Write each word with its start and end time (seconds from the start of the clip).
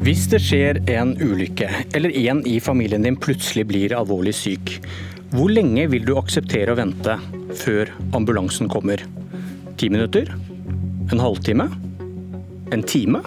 Hvis 0.00 0.22
det 0.32 0.38
skjer 0.40 0.78
en 0.88 1.10
ulykke, 1.20 1.66
eller 1.92 2.14
en 2.22 2.38
i 2.48 2.54
familien 2.64 3.02
din 3.04 3.18
plutselig 3.20 3.66
blir 3.68 3.92
alvorlig 3.92 4.32
syk, 4.32 4.78
hvor 5.34 5.52
lenge 5.52 5.84
vil 5.92 6.06
du 6.08 6.14
akseptere 6.16 6.72
å 6.72 6.78
vente 6.78 7.18
før 7.60 7.92
ambulansen 8.16 8.70
kommer? 8.72 9.02
Ti 9.76 9.90
minutter? 9.92 10.32
En 11.12 11.20
halvtime? 11.20 11.68
En 12.72 12.86
time? 12.88 13.20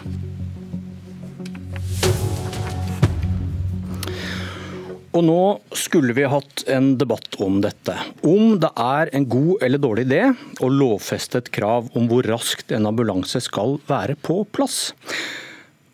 Og 5.13 5.21
nå 5.29 5.39
skulle 5.77 6.17
vi 6.17 6.25
hatt 6.25 6.65
en 6.73 6.95
debatt 6.97 7.37
om 7.45 7.61
dette. 7.61 7.99
Om 8.25 8.57
det 8.65 8.73
er 8.81 9.13
en 9.13 9.29
god 9.29 9.61
eller 9.69 9.85
dårlig 9.85 10.09
idé 10.09 10.25
å 10.57 10.73
lovfeste 10.73 11.45
et 11.45 11.53
krav 11.53 11.93
om 11.93 12.09
hvor 12.09 12.25
raskt 12.33 12.73
en 12.73 12.89
ambulanse 12.89 13.45
skal 13.45 13.77
være 13.85 14.17
på 14.25 14.41
plass. 14.57 14.87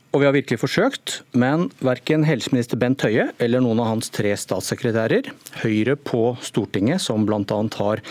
Og 0.09 0.23
vi 0.23 0.26
har 0.26 0.34
virkelig 0.34 0.58
forsøkt, 0.58 1.20
men 1.38 1.68
verken 1.86 2.23
helseminister 2.26 2.80
Bent 2.81 3.04
Høie 3.05 3.27
eller 3.38 3.62
noen 3.62 3.81
av 3.84 3.91
hans 3.91 4.09
tre 4.09 4.32
statssekretærer, 4.34 5.30
Høyre 5.62 5.94
på 6.02 6.34
Stortinget, 6.41 7.04
som 7.04 7.27
bl.a. 7.30 7.59
har 7.77 8.02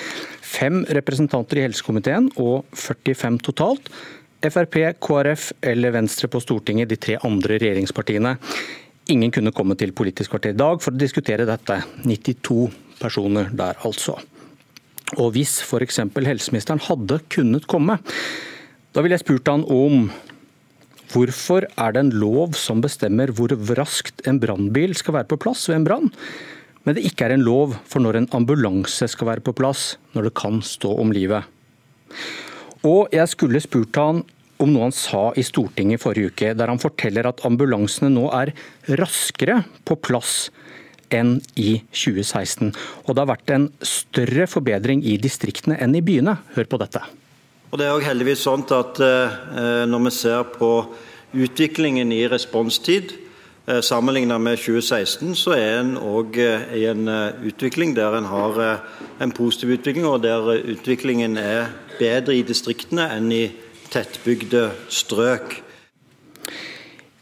fem 0.46 0.84
representanter 0.94 1.58
i 1.58 1.66
helsekomiteen 1.66 2.30
og 2.38 2.68
45 2.78 3.42
totalt, 3.50 3.90
Frp, 4.38 4.76
KrF 5.02 5.48
eller 5.66 5.96
Venstre 5.96 6.30
på 6.30 6.38
Stortinget, 6.38 6.92
de 6.92 7.00
tre 7.02 7.16
andre 7.26 7.58
regjeringspartiene, 7.58 8.36
Ingen 9.08 9.32
kunne 9.32 9.54
komme 9.56 9.72
til 9.80 9.94
Politisk 9.96 10.34
kvarter 10.34 10.52
i 10.52 10.58
dag 10.58 10.82
for 10.84 10.92
å 10.92 11.00
diskutere 11.00 11.46
dette. 11.48 11.78
92 12.04 12.66
personer 13.00 13.48
der, 13.56 13.78
altså. 13.88 14.18
Og 15.16 15.30
hvis 15.32 15.62
f.eks. 15.64 16.02
helseministeren 16.12 16.82
hadde 16.84 17.22
kunnet 17.32 17.64
komme, 17.70 17.96
da 18.92 19.00
ville 19.00 19.16
jeg 19.16 19.24
spurt 19.24 19.48
han 19.48 19.64
om 19.64 20.10
hvorfor 21.12 21.66
er 21.68 21.94
det 21.94 22.04
en 22.04 22.14
lov 22.20 22.56
som 22.58 22.82
bestemmer 22.84 23.32
hvor 23.34 23.52
raskt 23.78 24.24
en 24.28 24.40
brannbil 24.42 24.94
skal 24.98 25.18
være 25.18 25.30
på 25.32 25.40
plass 25.40 25.66
ved 25.70 25.80
en 25.80 25.88
brann, 25.88 26.10
men 26.84 26.96
det 26.96 27.04
ikke 27.04 27.26
er 27.26 27.36
en 27.36 27.44
lov 27.44 27.76
for 27.88 28.00
når 28.00 28.20
en 28.20 28.30
ambulanse 28.36 29.08
skal 29.12 29.32
være 29.32 29.44
på 29.44 29.56
plass 29.56 29.96
når 30.14 30.28
det 30.28 30.36
kan 30.38 30.62
stå 30.64 30.94
om 31.02 31.12
livet. 31.12 31.44
Og 32.86 33.12
jeg 33.12 33.28
skulle 33.28 33.60
spurt 33.60 33.98
han 33.98 34.22
om 34.58 34.72
noe 34.72 34.88
han 34.88 34.94
sa 34.94 35.28
i 35.38 35.44
Stortinget 35.46 36.02
forrige 36.02 36.32
uke, 36.32 36.54
der 36.56 36.70
han 36.70 36.80
forteller 36.82 37.28
at 37.30 37.44
ambulansene 37.46 38.10
nå 38.14 38.26
er 38.34 38.54
raskere 38.98 39.60
på 39.86 39.98
plass 40.02 40.48
enn 41.14 41.38
i 41.56 41.78
2016. 41.92 42.72
Og 43.06 43.14
det 43.14 43.22
har 43.22 43.30
vært 43.30 43.54
en 43.54 43.70
større 43.86 44.48
forbedring 44.50 45.04
i 45.06 45.16
distriktene 45.20 45.78
enn 45.80 45.96
i 45.96 46.04
byene. 46.04 46.38
Hør 46.56 46.68
på 46.68 46.80
dette. 46.82 47.04
Og 47.68 47.76
Det 47.78 47.84
er 47.84 47.92
også 47.92 48.08
heldigvis 48.08 48.42
sånn 48.46 48.62
at 48.72 48.98
eh, 49.04 49.84
når 49.88 50.04
vi 50.06 50.12
ser 50.16 50.44
på 50.54 50.70
utviklingen 51.36 52.08
i 52.16 52.22
responstid 52.32 53.10
eh, 53.68 53.82
sammenlignet 53.84 54.40
med 54.40 54.56
2016, 54.56 55.34
så 55.36 55.52
er 55.52 55.82
en 55.82 55.90
òg 56.00 56.38
eh, 56.40 56.64
i 56.80 56.86
en 56.88 57.04
utvikling 57.44 57.92
der 57.98 58.16
en 58.16 58.30
har 58.30 58.60
en 59.20 59.34
positiv 59.36 59.74
utvikling, 59.76 60.06
og 60.08 60.24
der 60.24 60.48
utviklingen 60.56 61.36
er 61.36 61.68
bedre 61.98 62.38
i 62.38 62.46
distriktene 62.46 63.10
enn 63.18 63.28
i 63.36 63.44
tettbygde 63.92 64.70
strøk. 64.88 65.58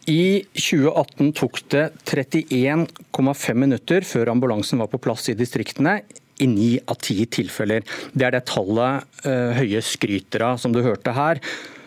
I 0.06 0.46
2018 0.54 1.32
tok 1.34 1.58
det 1.74 1.88
31,5 2.06 3.58
minutter 3.58 4.06
før 4.06 4.30
ambulansen 4.30 4.78
var 4.78 4.92
på 4.94 5.02
plass 5.02 5.26
i 5.32 5.34
distriktene. 5.34 5.98
I 6.42 6.48
ni 6.50 6.70
av 6.84 7.00
ti 7.00 7.22
tilfeller. 7.26 7.84
Det 8.12 8.28
er 8.28 8.36
det 8.36 8.44
tallet 8.50 9.26
uh, 9.26 9.52
Høie 9.56 9.82
skryter 9.84 10.44
av, 10.50 10.60
som 10.60 10.74
du 10.74 10.82
hørte 10.84 11.14
her. 11.16 11.40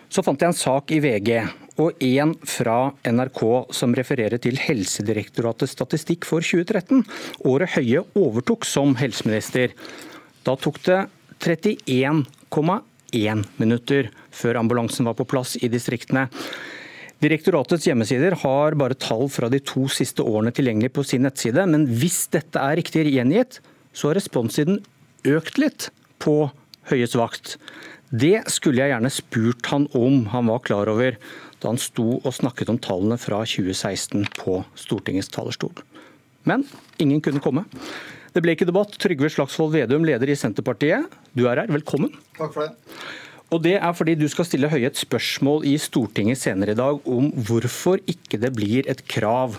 Så 0.10 0.24
fant 0.26 0.42
jeg 0.42 0.50
en 0.50 0.58
sak 0.58 0.92
i 0.96 1.02
VG 1.04 1.36
og 1.80 2.02
en 2.04 2.34
fra 2.44 2.92
NRK 3.08 3.42
som 3.76 3.94
refererer 3.96 4.42
til 4.42 4.58
Helsedirektoratets 4.60 5.72
statistikk 5.78 6.26
for 6.28 6.44
2013. 6.44 7.06
Året 7.48 7.76
Høie 7.78 8.04
overtok 8.20 8.66
som 8.68 8.96
helseminister. 9.00 9.72
Da 10.44 10.58
tok 10.60 10.82
det 10.88 11.00
31,1 11.40 13.46
minutter 13.62 14.12
før 14.36 14.60
ambulansen 14.60 15.08
var 15.08 15.16
på 15.20 15.30
plass 15.30 15.56
i 15.62 15.72
distriktene. 15.72 16.28
Direktoratets 17.20 17.88
hjemmesider 17.88 18.38
har 18.44 18.78
bare 18.80 18.96
tall 18.96 19.28
fra 19.32 19.50
de 19.52 19.60
to 19.60 19.88
siste 19.92 20.24
årene 20.24 20.54
tilgjengelig 20.56 20.94
på 20.96 21.04
sin 21.08 21.26
nettside, 21.28 21.66
men 21.68 21.84
hvis 22.00 22.26
dette 22.32 22.62
er 22.64 22.80
riktig 22.80 23.10
gjengitt, 23.12 23.60
så 23.94 24.10
har 24.10 24.20
responstiden 24.20 24.82
økt 25.28 25.60
litt 25.62 25.90
på 26.22 26.50
Høyes 26.90 27.16
vakt. 27.18 27.58
Det 28.10 28.42
skulle 28.50 28.82
jeg 28.82 28.94
gjerne 28.94 29.12
spurt 29.14 29.70
han 29.70 29.86
om 29.98 30.24
han 30.34 30.50
var 30.50 30.64
klar 30.66 30.90
over 30.90 31.18
da 31.60 31.72
han 31.72 31.82
sto 31.82 32.18
og 32.18 32.34
snakket 32.34 32.72
om 32.72 32.80
tallene 32.82 33.20
fra 33.20 33.42
2016 33.46 34.30
på 34.40 34.62
Stortingets 34.80 35.30
talerstol. 35.34 35.76
Men 36.48 36.64
ingen 36.98 37.22
kunne 37.22 37.44
komme. 37.44 37.66
Det 38.34 38.42
ble 38.46 38.56
ikke 38.56 38.68
debatt. 38.70 38.96
Trygve 39.02 39.30
Slagsvold 39.34 39.74
Vedum, 39.76 40.06
leder 40.08 40.32
i 40.32 40.38
Senterpartiet, 40.40 41.10
du 41.36 41.46
er 41.50 41.64
her. 41.64 41.72
Velkommen. 41.74 42.14
Takk 42.38 42.56
for 42.56 42.68
det. 42.68 42.98
Og 43.50 43.64
Det 43.66 43.76
er 43.82 43.94
fordi 43.98 44.14
du 44.14 44.28
skal 44.30 44.46
stille 44.46 44.70
Høie 44.70 44.92
et 44.92 44.98
spørsmål 44.98 45.66
i 45.66 45.74
Stortinget 45.82 46.38
senere 46.38 46.76
i 46.76 46.78
dag 46.78 47.00
om 47.10 47.32
hvorfor 47.34 47.98
ikke 48.06 48.38
det 48.38 48.54
blir 48.54 48.86
et 48.90 49.02
krav 49.10 49.58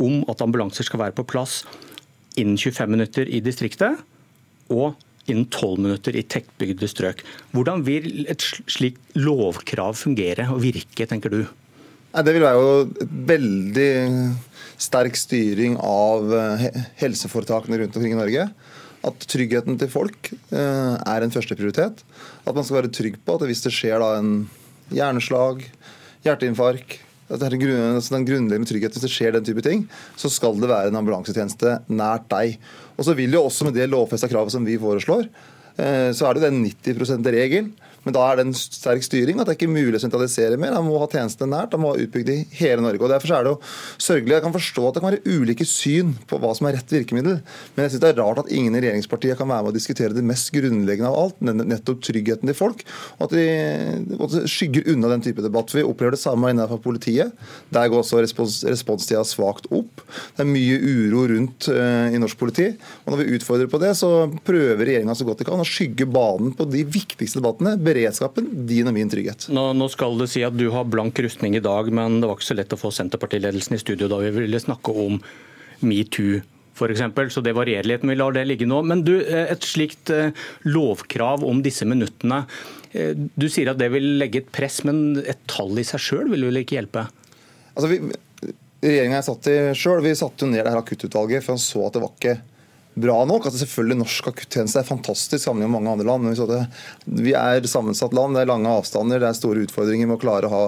om 0.00 0.22
at 0.28 0.40
ambulanser 0.40 0.88
skal 0.88 1.02
være 1.04 1.16
på 1.16 1.26
plass 1.28 1.62
innen 2.36 2.58
25 2.60 2.92
minutter 2.92 3.28
i 3.28 3.42
distriktet 3.44 4.00
og 4.72 4.96
innen 5.26 5.46
12 5.50 5.80
minutter 5.82 6.16
i 6.16 6.24
tettbygde 6.26 6.88
strøk. 6.90 7.22
Hvordan 7.54 7.84
vil 7.86 8.26
et 8.30 8.44
slikt 8.70 9.16
lovkrav 9.18 9.96
fungere 9.98 10.48
og 10.52 10.62
virke, 10.62 11.06
tenker 11.08 11.32
du? 11.32 11.40
Det 12.16 12.32
vil 12.32 12.46
være 12.46 12.60
jo 12.62 13.08
veldig 13.28 13.90
sterk 14.80 15.18
styring 15.18 15.76
av 15.84 16.32
eh, 16.32 16.66
helseforetakene 17.00 17.80
rundt 17.82 17.98
omkring 17.98 18.14
i 18.14 18.20
Norge. 18.20 18.46
At 19.06 19.26
tryggheten 19.28 19.76
til 19.80 19.90
folk 19.92 20.30
eh, 20.32 20.94
er 20.96 21.24
en 21.24 21.34
førsteprioritet. 21.34 22.00
At 22.46 22.54
man 22.54 22.64
skal 22.64 22.80
være 22.80 22.94
trygg 22.94 23.18
på 23.24 23.36
at 23.36 23.46
hvis 23.50 23.64
det 23.66 23.74
skjer 23.74 24.04
en 24.06 24.46
hjerneslag, 24.94 25.66
hjerteinfarkt 26.24 27.00
at 27.26 27.40
det 27.40 27.48
er 27.48 27.56
en 27.56 27.96
altså 27.98 28.14
den 28.14 28.26
grunnleggende 28.28 28.68
trygghet 28.70 28.94
Hvis 28.94 29.02
det 29.02 29.10
skjer 29.10 29.34
den 29.34 29.46
type 29.46 29.62
ting, 29.64 29.86
så 30.18 30.30
skal 30.30 30.58
det 30.60 30.70
være 30.70 30.92
en 30.92 30.98
ambulansetjeneste 31.00 31.80
nært 31.90 32.28
deg. 32.30 32.60
Og 32.96 33.08
så 33.08 33.16
vil 33.18 33.34
jo 33.34 33.44
også 33.48 33.66
med 33.66 33.74
det 33.74 33.88
lovfesta 33.90 34.30
kravet 34.30 34.54
som 34.54 34.66
vi 34.66 34.78
foreslår, 34.78 35.26
eh, 35.76 36.10
så 36.14 36.28
er 36.28 36.36
det 36.36 36.46
den 36.46 36.62
90 36.62 37.02
%-regelen 37.02 37.72
men 38.06 38.14
da 38.14 38.22
er 38.22 38.38
det 38.38 38.46
en 38.46 38.54
sterk 38.54 39.02
styring 39.02 39.40
at 39.42 39.48
det 39.48 39.56
er 39.56 39.58
ikke 39.58 39.72
mulig 39.72 39.98
å 39.98 40.02
sentralisere 40.04 40.58
mer. 40.60 40.76
Han 40.76 40.86
må 40.86 41.00
ha 41.02 41.08
tjenestene 41.10 41.50
nært, 41.50 41.74
han 41.74 41.82
må 41.82 41.92
ha 41.92 42.02
utbygd 42.04 42.30
i 42.30 42.38
hele 42.60 42.84
Norge. 42.84 43.02
og 43.02 43.10
Derfor 43.10 43.32
er 43.34 43.46
det 43.46 43.54
jo 43.54 43.58
sørgelig. 44.06 44.36
Jeg 44.36 44.44
kan 44.44 44.54
forstå 44.54 44.84
at 44.86 44.96
det 44.96 45.02
kan 45.02 45.10
være 45.10 45.34
ulike 45.36 45.66
syn 45.66 46.12
på 46.30 46.38
hva 46.42 46.52
som 46.54 46.68
er 46.68 46.78
rett 46.78 46.94
virkemiddel, 46.94 47.40
men 47.74 47.86
jeg 47.86 47.94
synes 47.96 48.04
det 48.04 48.12
er 48.12 48.20
rart 48.20 48.44
at 48.44 48.52
ingen 48.54 48.76
i 48.78 48.82
regjeringspartiet 48.84 49.40
kan 49.40 49.50
være 49.50 49.66
med 49.66 49.72
å 49.72 49.76
diskutere 49.76 50.14
det 50.14 50.24
mest 50.26 50.52
grunnleggende 50.54 51.10
av 51.10 51.18
alt, 51.24 51.42
nettopp 51.42 52.04
tryggheten 52.06 52.52
til 52.52 52.58
folk. 52.58 52.84
Og 53.18 53.26
at 53.26 53.34
de 53.34 54.44
skygger 54.54 54.92
unna 54.92 55.10
den 55.10 55.26
type 55.26 55.42
debatt. 55.42 55.72
For 55.72 55.80
Vi 55.80 55.86
opplever 55.88 56.14
det 56.14 56.22
samme 56.22 56.52
innenfor 56.54 56.78
politiet. 56.84 57.34
Der 57.74 57.90
går 57.90 58.04
også 58.04 58.22
respons, 58.22 58.60
responstida 58.68 59.24
svakt 59.26 59.66
opp. 59.74 60.04
Det 60.36 60.44
er 60.44 60.50
mye 60.52 60.78
uro 60.78 61.26
rundt 61.32 61.66
uh, 61.72 62.06
i 62.14 62.22
norsk 62.22 62.38
politi. 62.38 62.70
Og 63.02 63.12
Når 63.12 63.22
vi 63.22 63.40
utfordrer 63.40 63.72
på 63.72 63.82
det, 63.82 63.92
så 63.98 64.12
prøver 64.46 64.84
regjeringa 64.86 65.18
så 65.18 65.26
godt 65.26 65.42
de 65.42 65.48
kan 65.50 65.62
å 65.62 65.66
skygge 65.66 66.06
banen 66.06 66.54
på 66.56 66.68
de 66.70 66.86
viktigste 66.86 67.40
debattene 67.40 67.74
beredskapen, 67.96 68.48
din 68.68 68.88
og 68.90 68.94
min 68.96 69.10
trygghet. 69.10 69.48
Nå, 69.54 69.70
nå, 69.76 69.88
skal 69.92 70.18
det 70.20 70.28
si 70.32 70.44
at 70.46 70.56
du 70.56 70.68
har 70.74 70.88
blank 70.88 71.18
rustning 71.24 71.56
i 71.56 71.64
dag, 71.64 71.88
men 71.94 72.20
det 72.20 72.28
var 72.28 72.38
ikke 72.38 72.50
så 72.52 72.58
lett 72.58 72.76
å 72.76 72.80
få 72.80 72.92
Senterpartiledelsen 72.94 73.78
i 73.78 73.80
studio 73.82 74.10
da 74.12 74.20
vi 74.22 74.34
ville 74.36 74.60
snakke 74.62 74.94
om 75.06 75.18
metoo. 75.86 76.42
For 76.76 76.92
eksempel, 76.92 77.30
så 77.32 77.40
Det 77.40 77.54
varierer 77.56 77.88
litt, 77.88 78.02
men 78.04 78.14
vi 78.14 78.20
lar 78.20 78.34
det 78.36 78.44
ligge 78.46 78.68
nå. 78.68 78.82
Men 78.84 79.02
du, 79.02 79.20
eh, 79.20 79.52
Et 79.52 79.60
slikt 79.60 80.10
eh, 80.10 80.32
lovkrav 80.64 81.44
om 81.44 81.62
disse 81.62 81.88
minuttene, 81.88 82.46
eh, 82.92 83.14
du 83.14 83.48
sier 83.48 83.70
at 83.70 83.78
det 83.78 83.90
vil 83.92 84.18
legge 84.20 84.44
et 84.44 84.52
press, 84.52 84.84
men 84.84 85.22
et 85.24 85.40
tall 85.48 85.72
i 85.78 85.84
seg 85.84 86.00
sjøl 86.00 86.28
vil 86.30 86.44
vel 86.44 86.62
ikke 86.62 86.76
hjelpe? 86.76 87.08
Altså, 87.76 88.12
Regjeringa 88.84 89.16
jeg 89.16 89.24
satt 89.24 89.46
i 89.48 89.56
sjøl, 89.74 90.02
vi 90.04 90.12
satte 90.14 90.46
ned 90.46 90.62
det 90.62 90.70
her 90.70 90.82
akuttutvalget, 90.82 91.42
for 91.42 91.56
han 91.56 91.64
så 91.64 91.86
at 91.86 91.96
det 91.96 92.02
var 92.02 92.12
ikke 92.12 92.34
bra 92.96 93.16
nok. 93.28 93.46
at 93.46 93.56
selvfølgelig 93.60 93.98
Norsk 94.00 94.28
akuttjeneste 94.30 94.80
er 94.80 94.88
fantastisk 94.88 95.42
sammenlignet 95.44 95.72
med 95.72 95.76
mange 95.82 95.92
andre 95.92 96.06
land. 96.08 96.24
men 96.24 96.68
Vi, 97.12 97.22
vi 97.28 97.34
er 97.36 97.68
sammensatt 97.68 98.14
land, 98.16 98.34
det 98.34 98.44
er 98.44 98.50
lange 98.50 98.72
avstander, 98.72 99.20
det 99.20 99.28
er 99.28 99.36
store 99.36 99.64
utfordringer 99.66 100.08
med 100.08 100.16
å 100.16 100.22
klare 100.22 100.48
å 100.48 100.54
ha 100.54 100.62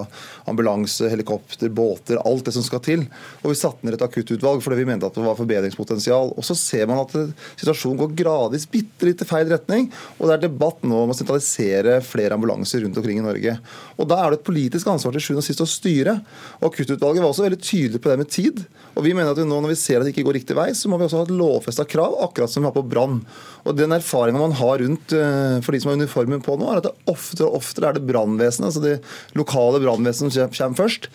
ambulanse, 0.49 1.09
helikopter, 1.09 1.71
båter, 1.73 2.21
alt 2.21 2.45
det 2.45 2.53
som 2.53 2.65
skal 2.65 2.83
til. 2.85 3.07
Og 3.41 3.49
Vi 3.51 3.57
satte 3.57 3.85
ned 3.85 3.97
et 3.97 4.05
akuttutvalg 4.05 4.61
fordi 4.61 4.81
vi 4.81 4.87
mente 4.91 5.09
at 5.09 5.17
det 5.17 5.25
var 5.25 5.39
forbedringspotensial. 5.39 6.33
Og 6.37 6.45
Så 6.45 6.57
ser 6.57 6.85
man 6.89 7.01
at 7.01 7.15
situasjonen 7.59 7.97
går 8.03 8.13
gradvis 8.21 8.69
bitte 8.69 9.09
litt 9.09 9.25
i 9.25 9.29
feil 9.29 9.49
retning. 9.49 9.89
og 10.19 10.29
Det 10.29 10.37
er 10.37 10.45
debatt 10.47 10.85
nå 10.85 11.03
om 11.05 11.13
å 11.13 11.17
sentralisere 11.17 11.99
flere 12.05 12.37
ambulanser 12.37 12.85
rundt 12.85 12.97
omkring 13.01 13.23
i 13.23 13.25
Norge. 13.25 13.57
Og 13.97 14.07
Da 14.07 14.21
er 14.21 14.29
det 14.29 14.39
et 14.39 14.49
politisk 14.49 14.87
ansvar 14.87 15.17
til 15.17 15.25
sjuende 15.25 15.41
og 15.41 15.49
sist 15.49 15.65
å 15.65 15.69
styre. 15.69 16.19
Og 16.61 16.69
Akuttutvalget 16.69 17.23
var 17.23 17.33
også 17.33 17.47
veldig 17.49 17.61
tydelig 17.61 18.01
på 18.03 18.13
det 18.13 18.19
med 18.21 18.29
tid. 18.29 18.65
Og 18.95 19.03
vi 19.05 19.13
mener 19.15 19.31
at 19.31 19.39
vi 19.39 19.47
nå 19.47 19.57
når 19.61 19.73
vi 19.73 19.79
ser 19.79 19.99
at 19.99 20.05
det 20.05 20.13
ikke 20.13 20.27
går 20.27 20.39
riktig 20.41 20.57
vei, 20.57 20.69
så 20.75 20.89
må 20.91 20.99
vi 20.99 21.07
også 21.07 21.21
ha 21.21 21.27
et 21.27 21.35
lovfesta 21.35 21.85
krav 21.87 22.18
akkurat 22.25 22.51
som 22.51 22.63
vi 22.63 22.69
har 22.69 22.75
på 22.75 22.85
brann. 22.85 23.19
Og 23.67 23.75
den 23.77 23.93
erfaringa 23.95 24.41
man 24.41 24.55
har 24.57 24.81
rundt 24.81 25.13
eh, 25.15 25.59
for 25.65 25.75
de 25.75 25.81
som 25.81 25.91
har 25.91 25.99
uniformen 25.99 26.43
på 26.45 26.55
nå, 26.59 26.69
er 26.69 26.81
at 26.81 26.87
det 26.89 27.11
oftere 27.11 27.49
og 27.49 27.59
oftere 27.59 27.89
er 27.89 27.97
det 27.97 28.05
brannvesenet, 28.09 28.69
altså 28.69 28.83
det 28.83 29.39
lokale 29.39 29.81
brannvesenet 29.83 30.35
som 30.35 30.53
kommer 30.55 30.81
først. 30.81 31.09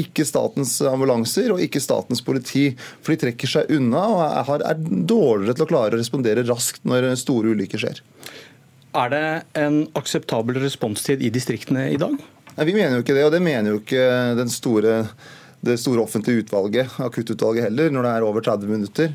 Ikke 0.00 0.26
statens 0.28 0.76
ambulanser 0.86 1.54
og 1.54 1.62
ikke 1.64 1.82
statens 1.82 2.24
politi. 2.24 2.70
For 3.00 3.14
de 3.14 3.22
trekker 3.26 3.50
seg 3.50 3.72
unna 3.76 4.04
og 4.14 4.60
er 4.60 4.78
dårligere 4.80 5.58
til 5.58 5.66
å 5.66 5.70
klare 5.72 5.96
å 5.96 6.00
respondere 6.00 6.46
raskt 6.48 6.86
når 6.88 7.12
store 7.20 7.54
ulykker 7.54 7.84
skjer. 7.84 8.04
Er 8.98 9.10
det 9.12 9.26
en 9.58 9.84
akseptabel 9.98 10.58
responstid 10.58 11.22
i 11.22 11.30
distriktene 11.30 11.86
i 11.92 11.98
dag? 12.00 12.16
Nei, 12.56 12.64
Vi 12.66 12.74
mener 12.74 12.98
jo 12.98 13.04
ikke 13.04 13.14
det, 13.14 13.26
og 13.26 13.34
det 13.34 13.42
mener 13.44 13.72
jo 13.72 13.82
ikke 13.82 14.06
den 14.38 14.50
store 14.50 15.04
det 15.66 15.76
store 15.80 16.00
offentlige 16.02 16.44
utvalget, 16.44 16.94
akuttutvalget 17.02 17.66
heller, 17.68 17.90
når 17.92 18.06
det 18.06 18.12
er 18.14 18.26
over 18.26 18.44
30 18.44 18.70
minutter, 18.70 19.10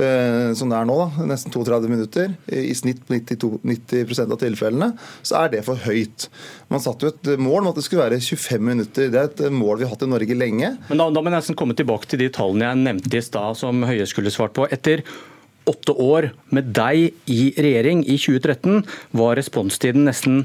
eh, 0.00 0.52
som 0.56 0.72
det 0.72 0.78
er 0.78 0.88
nå, 0.88 0.96
da, 0.96 1.26
nesten 1.28 1.52
32 1.52 1.90
minutter, 1.92 2.34
i 2.48 2.72
snitt 2.76 3.02
på 3.04 3.18
92, 3.18 3.50
90 3.68 4.22
av 4.24 4.38
tilfellene, 4.40 4.90
så 5.22 5.42
er 5.42 5.52
det 5.54 5.64
for 5.66 5.80
høyt. 5.84 6.30
Man 6.72 6.80
satte 6.80 7.08
jo 7.08 7.12
et 7.12 7.32
mål 7.42 7.64
om 7.64 7.72
at 7.72 7.80
det 7.80 7.84
skulle 7.84 8.06
være 8.06 8.20
25 8.20 8.64
minutter. 8.64 9.10
Det 9.12 9.20
er 9.20 9.28
et 9.28 9.42
mål 9.52 9.80
vi 9.80 9.88
har 9.88 9.92
hatt 9.92 10.06
i 10.06 10.10
Norge 10.10 10.38
lenge. 10.38 10.72
Men 10.88 11.02
Da, 11.02 11.10
da 11.10 11.20
må 11.20 11.28
jeg 11.28 11.36
nesten 11.36 11.58
komme 11.58 11.76
tilbake 11.76 12.08
til 12.08 12.22
de 12.24 12.30
tallene 12.32 12.70
jeg 12.70 12.82
nevnte 12.86 13.20
i 13.20 13.24
stad, 13.24 13.60
som 13.60 13.84
Høie 13.88 14.08
skulle 14.08 14.32
svart 14.32 14.56
på. 14.56 14.68
Etter 14.72 15.04
åtte 15.68 15.92
år 16.00 16.30
med 16.54 16.72
deg 16.76 17.12
i 17.30 17.40
regjering 17.60 18.02
i 18.08 18.16
2013 18.16 18.84
var 19.20 19.36
responstiden 19.38 20.08
nesten 20.08 20.44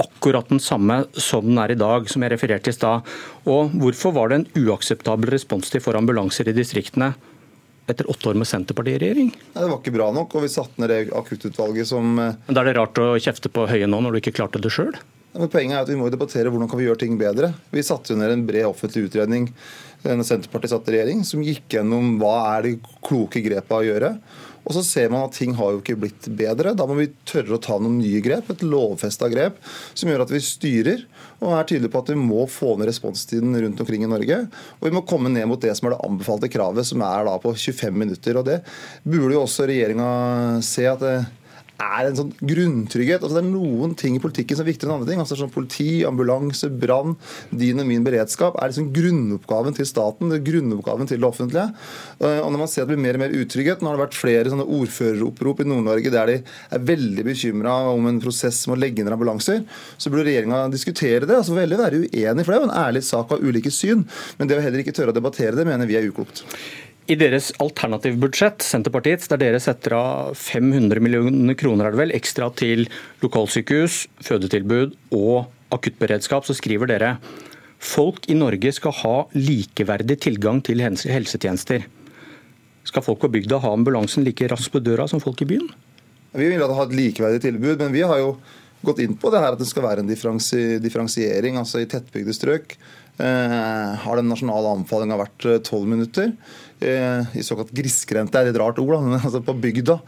akkurat 0.00 0.48
den 0.48 0.60
samme 0.62 1.02
som 1.12 1.44
den 1.46 1.58
er 1.60 1.74
i 1.74 1.78
dag, 1.78 2.08
som 2.10 2.22
jeg 2.24 2.32
refererte 2.34 2.72
i 2.72 2.76
stad. 2.76 3.08
Og 3.48 3.74
hvorfor 3.82 4.14
var 4.16 4.30
det 4.30 4.40
en 4.40 4.66
uakseptabel 4.66 5.32
responstid 5.34 5.84
for 5.84 5.98
ambulanser 5.98 6.48
i 6.48 6.56
distriktene 6.56 7.12
etter 7.90 8.08
åtte 8.10 8.30
år 8.30 8.38
med 8.38 8.48
Senterpartiet 8.48 9.00
i 9.00 9.02
regjering? 9.02 9.32
Nei, 9.34 9.58
det 9.58 9.68
var 9.68 9.80
ikke 9.80 9.96
bra 9.96 10.10
nok, 10.14 10.36
og 10.38 10.46
vi 10.46 10.52
satte 10.52 10.80
ned 10.80 10.92
det 10.92 11.00
akuttutvalget 11.18 11.90
som 11.90 12.14
eh, 12.18 12.36
Men 12.46 12.56
Da 12.56 12.62
er 12.62 12.70
det 12.70 12.78
rart 12.78 13.02
å 13.02 13.08
kjefte 13.20 13.50
på 13.52 13.66
Høie 13.70 13.88
nå, 13.90 14.00
når 14.04 14.14
du 14.14 14.22
ikke 14.22 14.36
klarte 14.38 14.62
det 14.62 14.72
sjøl? 14.72 14.94
Men 15.32 15.48
poenget 15.48 15.78
er 15.78 15.86
at 15.86 15.90
Vi 15.90 15.96
må 15.96 16.10
debattere 16.12 16.50
hvordan 16.52 16.68
kan 16.68 16.80
vi 16.80 16.86
gjøre 16.86 17.02
ting 17.02 17.16
bedre. 17.20 17.52
Vi 17.72 17.84
satte 17.84 18.12
jo 18.12 18.20
ned 18.20 18.34
en 18.34 18.46
bred 18.48 18.68
offentlig 18.68 19.08
utredning 19.08 19.48
når 20.02 20.26
Senterpartiet 20.26 20.72
satt 20.72 20.88
i 20.90 20.96
regjering, 20.96 21.20
som 21.26 21.44
gikk 21.46 21.76
gjennom 21.76 22.16
hva 22.18 22.34
er 22.56 22.66
de 22.66 22.72
kloke 23.06 23.38
grepene 23.44 23.78
å 23.78 23.86
gjøre. 23.86 24.08
Og 24.62 24.76
så 24.76 24.82
ser 24.86 25.10
man 25.10 25.26
at 25.26 25.34
ting 25.36 25.56
har 25.58 25.74
jo 25.74 25.80
ikke 25.82 25.98
blitt 26.04 26.28
bedre. 26.38 26.74
Da 26.78 26.86
må 26.86 26.96
vi 26.98 27.10
tørre 27.28 27.56
å 27.56 27.62
ta 27.62 27.78
noen 27.80 27.98
nye 27.98 28.22
grep, 28.24 28.50
et 28.52 28.64
lovfesta 28.66 29.30
grep, 29.32 29.58
som 29.94 30.10
gjør 30.10 30.24
at 30.26 30.34
vi 30.34 30.42
styrer 30.44 31.04
og 31.42 31.56
er 31.56 31.66
tydelige 31.66 31.90
på 31.90 32.02
at 32.04 32.12
vi 32.12 32.18
må 32.20 32.44
få 32.50 32.76
ned 32.78 32.86
responstiden 32.86 33.56
rundt 33.64 33.82
omkring 33.82 34.06
i 34.06 34.10
Norge. 34.10 34.38
Og 34.78 34.86
vi 34.86 34.94
må 34.94 35.02
komme 35.08 35.32
ned 35.32 35.48
mot 35.50 35.62
det 35.62 35.74
som 35.78 35.88
er 35.88 35.96
det 35.96 36.02
anbefalte 36.06 36.50
kravet, 36.52 36.86
som 36.86 37.02
er 37.06 37.26
da 37.26 37.36
på 37.42 37.54
25 37.56 38.02
minutter. 38.04 38.38
Og 38.38 38.46
det 38.46 38.60
burde 39.02 39.34
jo 39.34 39.42
også 39.42 39.66
regjeringa 39.70 40.08
se 40.66 40.86
at 40.88 41.02
det 41.02 41.16
er 41.82 42.08
en 42.08 42.18
sånn 42.18 42.32
grunntrygghet. 42.38 43.22
Altså, 43.22 43.38
det 43.38 43.42
er 43.42 43.50
noen 43.50 43.94
ting 43.98 44.16
i 44.16 44.22
politikken 44.22 44.58
som 44.58 44.66
er 44.66 44.72
viktigere 44.72 44.92
enn 44.92 45.00
andre 45.00 45.10
ting. 45.10 45.22
Altså, 45.22 45.38
sånn 45.38 45.52
politi, 45.52 46.02
ambulanse, 46.08 46.70
brann, 46.82 47.16
din 47.50 47.82
og 47.82 47.88
min 47.88 48.06
beredskap 48.06 48.58
er 48.60 48.72
liksom 48.72 48.90
grunnoppgaven 48.94 49.76
til 49.76 49.88
staten, 49.88 50.30
det 50.32 50.40
er 50.40 50.46
grunnoppgaven 50.50 51.10
til 51.10 51.22
det 51.22 51.28
offentlige. 51.28 51.66
Eh, 52.20 52.40
og 52.42 52.52
når 52.52 52.62
man 52.64 52.70
ser 52.72 52.84
at 52.84 52.90
det 52.90 52.96
blir 52.96 53.04
mer 53.06 53.18
og 53.18 53.24
mer 53.24 53.36
utrygghet, 53.42 53.82
nå 53.82 53.90
har 53.90 53.98
det 53.98 54.04
vært 54.06 54.20
flere 54.20 54.52
sånne 54.52 54.68
ordføreropprop 54.78 55.64
i 55.64 55.68
Nord-Norge 55.68 56.12
der 56.12 56.32
de 56.32 56.38
er 56.42 56.86
veldig 56.92 57.26
bekymra 57.26 57.74
om 57.92 58.08
en 58.10 58.22
prosess 58.22 58.62
med 58.68 58.78
å 58.78 58.82
legge 58.82 59.04
ned 59.04 59.16
ambulanser, 59.16 59.64
så 59.96 60.12
burde 60.12 60.28
regjeringa 60.30 60.64
diskutere 60.72 61.26
det. 61.26 61.40
altså 61.40 61.56
Veldig 61.56 61.78
være 61.80 62.04
uenig, 62.06 62.44
for 62.44 62.52
det 62.52 62.58
er 62.58 62.64
jo 62.64 62.70
en 62.70 62.78
ærlig 62.84 63.04
sak 63.06 63.34
av 63.34 63.44
ulike 63.44 63.72
syn. 63.74 64.06
Men 64.38 64.48
det 64.48 64.58
å 64.58 64.64
heller 64.64 64.82
ikke 64.82 64.94
tørre 64.96 65.14
å 65.14 65.16
debattere 65.16 65.56
det, 65.58 65.68
mener 65.68 65.88
vi 65.88 65.98
er 65.98 66.08
uklokt. 66.08 66.44
I 67.12 67.16
deres 67.18 67.50
alternative 67.60 68.16
budsjett, 68.22 68.62
Senterpartiets, 68.64 69.28
der 69.28 69.40
dere 69.42 69.58
setter 69.60 69.96
av 69.98 70.36
500 70.38 71.02
millioner 71.02 71.56
kroner 71.58 71.88
er 71.88 71.92
det 71.92 72.00
vel, 72.00 72.14
ekstra 72.16 72.46
til 72.56 72.86
lokalsykehus, 73.20 74.06
fødetilbud 74.24 74.94
og 75.18 75.50
akuttberedskap, 75.74 76.46
så 76.46 76.56
skriver 76.56 76.88
dere 76.88 77.16
folk 77.82 78.30
i 78.32 78.38
Norge 78.38 78.72
skal 78.72 78.94
ha 79.02 79.16
likeverdig 79.34 80.20
tilgang 80.24 80.62
til 80.64 80.80
helsetjenester. 80.80 81.84
Skal 82.88 83.04
folk 83.04 83.20
på 83.26 83.32
bygda 83.34 83.60
ha 83.60 83.74
ambulansen 83.76 84.24
like 84.24 84.48
raskt 84.48 84.72
på 84.72 84.80
døra 84.80 85.08
som 85.10 85.20
folk 85.20 85.42
i 85.44 85.50
byen? 85.52 85.68
Vi 86.32 86.48
vil 86.48 86.64
ha 86.64 86.86
et 86.86 86.96
likeverdig 86.96 87.42
tilbud, 87.44 87.76
men 87.82 87.92
vi 87.92 88.06
har 88.08 88.22
jo 88.22 88.36
gått 88.86 89.02
inn 89.04 89.18
på 89.18 89.30
det 89.30 89.42
her 89.42 89.54
at 89.54 89.60
det 89.60 89.68
skal 89.68 89.84
være 89.84 90.02
en 90.02 90.08
differensiering. 90.10 91.58
altså 91.60 91.82
I 91.82 91.90
tettbygde 91.90 92.34
strøk 92.34 92.76
har 93.20 94.18
den 94.18 94.30
nasjonale 94.32 94.72
anbefalinga 94.78 95.18
vært 95.20 95.46
eh, 95.46 95.58
tolv 95.66 95.88
minutter. 95.90 96.32
Eh, 96.82 97.36
i 97.38 97.44
såkalt 97.46 97.70
grisgrendte 97.74 98.40
er 98.40 98.50
et 98.50 98.58
rart 98.58 98.80
ord, 98.82 98.94
da, 98.96 99.00
men 99.04 99.20
altså 99.26 99.42
på 99.44 99.54
bygda 99.62 99.98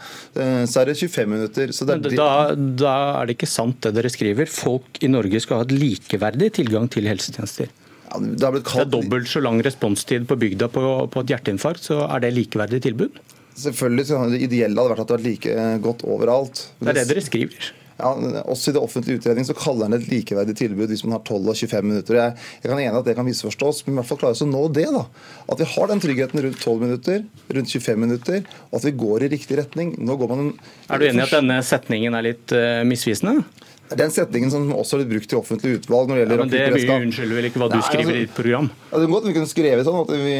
eh, 0.40 0.64
så 0.70 0.82
er 0.82 0.90
det 0.90 0.96
25 0.98 1.30
minutter. 1.30 1.70
Det 1.70 2.14
da, 2.16 2.30
da, 2.54 2.94
er 3.20 3.28
det 3.28 3.36
ikke 3.36 3.50
sant 3.50 3.80
det 3.84 3.94
dere 3.98 4.10
skriver. 4.12 4.50
Folk 4.50 5.02
i 5.04 5.10
Norge 5.12 5.42
skal 5.44 5.60
ha 5.60 5.68
et 5.68 5.76
likeverdig 5.76 6.50
tilgang 6.58 6.90
til 6.90 7.08
helsetjenester. 7.10 7.70
Ja, 8.08 8.18
det, 8.20 8.40
er 8.40 8.58
det, 8.58 8.64
er 8.82 8.90
dobbelt 8.90 9.30
så 9.30 9.42
lang 9.42 9.62
responstid 9.64 10.26
på 10.30 10.38
bygda 10.40 10.68
på, 10.72 10.82
på 11.10 11.24
et 11.24 11.32
hjerteinfarkt, 11.34 11.86
så 11.90 12.04
er 12.08 12.24
det 12.24 12.34
likeverdig 12.36 12.82
tilbud? 12.88 13.22
Selvfølgelig 13.54 14.08
så 14.08 14.18
Det 14.32 14.42
ideelle 14.42 14.82
hadde 14.82 14.96
vært 14.96 15.04
at 15.04 15.10
det 15.10 15.16
var 15.16 15.24
like 15.28 15.64
godt 15.84 16.02
overalt. 16.10 16.68
Det 16.80 16.90
er 16.90 17.02
det 17.02 17.08
dere 17.12 17.22
skriver. 17.22 17.72
Ja, 17.98 18.10
også 18.50 18.72
i 18.72 18.74
det 18.74 18.82
offentlige 18.82 19.20
utredningen 19.20 19.46
så 19.46 19.54
kaller 19.54 19.86
han 19.86 19.94
det 19.94 20.00
et 20.02 20.10
likeverdig 20.10 20.56
tilbud 20.58 20.90
hvis 20.90 21.04
man 21.06 21.14
har 21.14 21.22
12 21.22 21.52
og 21.52 21.58
25 21.60 21.86
minutter. 21.86 22.18
Jeg, 22.18 22.46
jeg 22.62 22.70
kan 22.70 22.80
enig 22.82 22.98
at 22.98 23.06
det 23.06 23.14
kan 23.18 23.28
misforstås, 23.28 23.84
men 23.86 23.94
i 23.94 23.98
hvert 24.00 24.08
fall 24.08 24.20
klare 24.24 24.36
oss 24.36 24.42
å 24.42 24.50
nå 24.50 24.64
det. 24.74 24.88
da. 24.94 25.04
At 25.46 25.62
vi 25.62 25.68
har 25.76 25.90
den 25.92 26.02
tryggheten 26.02 26.42
rundt 26.46 26.58
12 26.58 26.82
minutter, 26.82 27.22
rundt 27.58 27.74
25 27.76 28.02
minutter, 28.06 28.40
og 28.70 28.80
at 28.80 28.88
vi 28.88 28.94
går 29.04 29.26
i 29.26 29.30
riktig 29.36 29.60
retning. 29.60 29.94
Nå 30.02 30.18
går 30.18 30.32
man... 30.32 30.50
Er 30.88 31.02
du 31.02 31.06
enig 31.06 31.22
i 31.22 31.26
at 31.28 31.36
denne 31.38 31.60
setningen 31.66 32.18
er 32.18 32.26
litt 32.32 32.56
uh, 32.56 32.82
misvisende? 32.88 33.44
Den 33.92 34.12
setningen 34.14 34.48
som 34.50 34.70
også 34.72 34.96
blitt 35.00 35.10
brukt 35.10 35.32
i 35.34 35.36
offentlig 35.36 35.74
utvalg 35.78 36.08
når 36.08 36.16
det 36.16 36.22
gjelder 36.22 36.38
ja, 36.38 36.44
men 36.44 36.52
Det 36.54 36.94
unnskylder 36.94 37.38
vel 37.38 37.48
ikke 37.50 37.60
hva 37.60 37.68
du 37.68 37.76
Nei, 37.76 37.84
skriver 37.84 38.04
altså, 38.04 38.14
i 38.16 38.24
ditt 38.24 38.34
program? 38.36 38.70
Ja, 38.88 38.94
det 38.96 39.04
er 39.04 39.12
godt 39.12 39.26
vi 39.28 39.34
kunne 39.36 39.50
skrevet 39.50 39.88
sånn 39.88 39.98
at 40.00 40.12
vi 40.14 40.36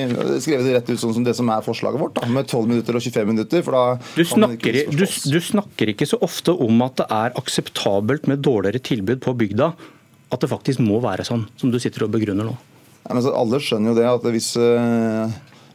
skrevet 0.47 0.65
det 0.65 0.75
rett 0.79 0.91
ut 0.91 1.03
sånn 1.03 1.17
som 1.19 1.27
det 1.27 1.35
som 1.37 1.53
er 1.53 1.67
forslaget 1.67 2.01
vårt, 2.01 2.17
da, 2.17 2.31
med 2.39 2.49
12 2.49 2.73
minutter 2.73 2.97
og 2.97 3.05
25 3.05 3.33
minutter. 3.35 3.65
for 3.67 3.77
da 3.77 3.85
du 4.17 4.25
snakker, 4.33 4.81
du, 4.89 5.05
du 5.05 5.41
snakker 5.45 5.93
ikke 5.93 6.09
så 6.09 6.19
ofte 6.25 6.57
om 6.57 6.85
at 6.87 6.97
det 7.03 7.09
er 7.21 7.37
akseptabelt 7.41 8.31
med 8.33 8.45
dårligere 8.47 8.81
tilbud 8.81 9.21
på 9.25 9.37
bygda. 9.45 9.75
At 10.33 10.43
det 10.43 10.51
faktisk 10.51 10.81
må 10.83 10.99
være 11.05 11.27
sånn, 11.29 11.45
som 11.61 11.71
du 11.71 11.77
sitter 11.83 12.09
og 12.09 12.15
begrunner 12.17 12.49
nå. 12.49 12.57
Ja, 13.05 13.13
men 13.13 13.23
så 13.23 13.35
Alle 13.37 13.61
skjønner 13.61 13.93
jo 13.93 13.99
det 13.99 14.09
at 14.09 14.31
hvis 14.33 14.55
uh, 14.57 15.29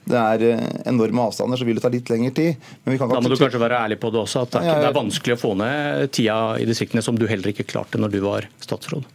det 0.10 0.18
er 0.20 0.46
eh, 0.48 0.66
enorme 0.90 1.28
avstander, 1.30 1.60
så 1.60 1.68
vil 1.68 1.78
det 1.78 1.86
ta 1.86 1.92
litt 1.94 2.10
lengre 2.12 2.34
tid. 2.36 2.68
da 2.86 3.22
må 3.22 3.30
du 3.30 3.38
kanskje 3.38 3.62
være 3.62 3.84
ærlig 3.86 4.00
på 4.02 4.12
det 4.14 4.24
også, 4.24 4.48
at 4.48 4.58
det 4.58 4.64
er, 4.66 4.82
det 4.84 4.90
er 4.90 4.98
vanskelig 4.98 5.38
å 5.38 5.42
få 5.42 5.54
ned 5.60 6.10
tida 6.16 6.40
i 6.60 6.68
distriktene 6.70 7.06
som 7.06 7.20
du 7.20 7.28
heller 7.30 7.54
ikke 7.54 7.68
klarte 7.70 8.02
når 8.02 8.16
du 8.16 8.20
var 8.26 8.50
statsråd? 8.64 9.08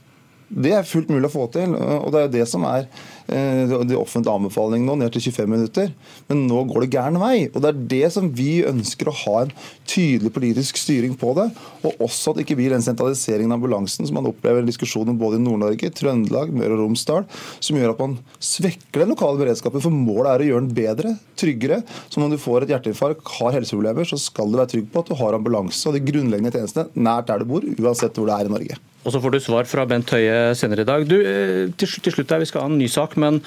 Det 0.55 0.75
er 0.77 0.87
fullt 0.87 1.11
mulig 1.11 1.27
å 1.31 1.33
få 1.33 1.49
til. 1.55 1.73
og 1.75 2.13
Det 2.15 2.21
er 2.21 2.33
det 2.35 2.45
som 2.47 2.67
er 2.69 2.87
eh, 3.29 3.75
de 3.89 3.97
offentlige 3.99 4.35
anbefalingene 4.35 4.89
nå, 4.89 4.97
ned 5.01 5.15
til 5.15 5.25
25 5.31 5.51
minutter. 5.51 5.93
Men 6.29 6.45
nå 6.49 6.65
går 6.71 6.85
det 6.85 6.91
gæren 6.95 7.21
vei. 7.23 7.49
og 7.53 7.63
Det 7.63 7.71
er 7.71 7.83
det 7.95 8.13
som 8.15 8.31
vi 8.35 8.65
ønsker 8.67 9.11
å 9.11 9.17
ha 9.25 9.37
en 9.45 9.55
tydelig 9.89 10.33
politisk 10.35 10.81
styring 10.81 11.17
på 11.21 11.35
det. 11.39 11.49
Og 11.85 12.05
også 12.07 12.33
at 12.33 12.39
det 12.39 12.47
ikke 12.47 12.59
blir 12.61 12.75
den 12.75 12.85
sentraliseringen 12.85 13.53
av 13.53 13.61
ambulansen 13.61 14.09
som 14.09 14.19
man 14.19 14.31
opplever 14.31 14.65
i 14.65 14.71
diskusjonen 14.71 15.19
både 15.21 15.41
i 15.41 15.45
Nord-Norge, 15.45 15.93
Trøndelag, 15.97 16.55
Møre 16.55 16.77
og 16.77 16.85
Romsdal, 16.85 17.29
som 17.65 17.81
gjør 17.81 17.95
at 17.95 18.03
man 18.05 18.17
svekker 18.39 19.05
den 19.05 19.15
lokale 19.15 19.41
beredskapen. 19.41 19.85
For 19.85 19.95
målet 19.95 20.33
er 20.33 20.45
å 20.45 20.49
gjøre 20.51 20.67
den 20.67 20.79
bedre, 20.79 21.15
tryggere. 21.41 21.83
Så 22.09 22.23
når 22.23 22.35
du 22.35 22.43
får 22.43 22.65
et 22.65 22.75
hjerteinfarkt, 22.75 23.29
har 23.39 23.59
helseproblemer, 23.59 24.09
så 24.09 24.21
skal 24.21 24.51
du 24.51 24.59
være 24.61 24.75
trygg 24.75 24.91
på 24.93 25.05
at 25.05 25.13
du 25.13 25.19
har 25.21 25.37
ambulanse 25.37 25.87
og 25.89 25.97
de 25.97 26.05
grunnleggende 26.05 26.55
tjenestene 26.55 26.91
nært 26.95 27.31
der 27.31 27.43
du 27.43 27.49
bor, 27.51 27.65
uansett 27.65 28.17
hvor 28.17 28.29
det 28.31 28.39
er 28.39 28.51
i 28.51 28.55
Norge. 28.57 28.81
Og 29.05 29.13
så 29.13 29.21
får 29.21 29.35
du 29.35 29.41
svar 29.45 29.67
fra 29.69 29.85
Bent 29.85 30.09
Høie 30.15 30.55
senere 30.57 30.85
i 30.85 30.89
dag. 30.89 31.03
Du, 31.05 31.19
til 31.21 31.85
til, 31.85 32.05
til 32.07 32.15
slutt 32.15 32.31
der, 32.31 32.41
Vi 32.41 32.49
skal 32.49 32.65
ha 32.65 32.71
en 32.71 32.79
ny 32.81 32.89
sak, 32.89 33.14
men 33.21 33.41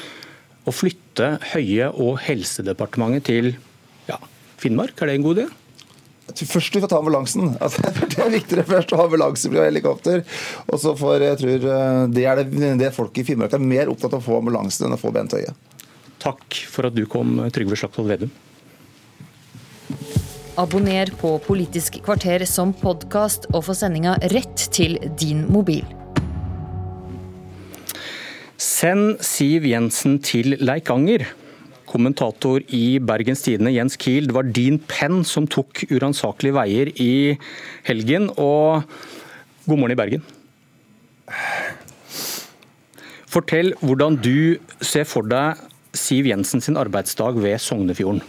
å 0.68 0.74
flytte 0.76 1.38
Høie 1.54 1.88
og 1.94 2.18
Helsedepartementet 2.26 3.28
til 3.30 3.54
ja, 4.10 4.20
Finnmark, 4.60 5.00
er 5.00 5.12
det 5.12 5.18
en 5.18 5.26
god 5.28 5.40
idé? 5.40 5.48
Først 6.28 6.76
vi 6.76 6.82
får 6.84 6.92
ta 6.92 7.00
ambulansen. 7.00 7.54
Altså, 7.64 7.88
det 7.88 8.20
er 8.20 8.34
viktigere 8.34 8.66
først 8.68 8.92
å 8.92 9.00
ha 9.00 9.06
ambulansefly 9.08 9.62
og 9.62 9.70
helikopter. 9.70 10.26
Og 10.68 10.82
så 10.84 10.94
får 11.00 11.24
jeg 11.24 11.40
tror 11.44 11.70
eh, 11.72 12.02
det 12.12 12.26
er 12.28 12.44
det, 12.44 12.74
det 12.82 12.92
folk 12.96 13.16
i 13.18 13.26
Finnmark 13.28 13.56
er 13.56 13.64
mer 13.64 13.92
opptatt 13.92 14.18
av 14.18 14.20
å 14.20 14.28
få 14.28 14.42
ambulansen 14.42 14.88
enn 14.88 14.98
å 14.98 15.02
få 15.02 15.14
Bent 15.16 15.38
Høie. 15.38 15.56
Takk 16.20 16.60
for 16.68 16.90
at 16.90 16.98
du 16.98 17.06
kom, 17.10 17.38
Trygve 17.56 17.78
Slagsvold 17.80 18.12
Vedum. 18.12 18.34
Abonner 20.58 21.12
på 21.22 21.36
Politisk 21.46 22.00
kvarter 22.04 22.44
som 22.50 22.74
podkast 22.76 23.46
og 23.54 23.68
få 23.68 23.78
sendinga 23.78 24.18
rett 24.34 24.68
til 24.74 24.98
din 25.22 25.46
mobil. 25.54 25.86
Send 28.78 29.24
Siv 29.26 29.66
Jensen 29.66 30.20
til 30.22 30.54
Leikanger. 30.62 31.24
Kommentator 31.88 32.62
i 32.76 33.00
Bergens 33.02 33.42
Tidende 33.46 33.72
Jens 33.74 33.96
Kiel, 33.98 34.28
det 34.28 34.36
var 34.36 34.50
din 34.54 34.78
penn 34.92 35.24
som 35.26 35.48
tok 35.50 35.86
uransakelige 35.88 36.54
veier 36.58 36.92
i 37.02 37.38
helgen. 37.88 38.28
Og 38.36 38.84
god 39.66 39.80
morgen 39.80 39.96
i 39.96 39.98
Bergen. 39.98 40.26
Fortell 43.26 43.74
hvordan 43.82 44.20
du 44.22 44.60
ser 44.84 45.08
for 45.10 45.26
deg 45.26 45.64
Siv 45.98 46.30
Jensen 46.30 46.62
sin 46.62 46.78
arbeidsdag 46.78 47.40
ved 47.42 47.58
Sognefjorden. 47.64 48.22